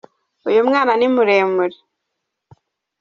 uyumwna 0.47 0.91
nimuremure 0.97 1.77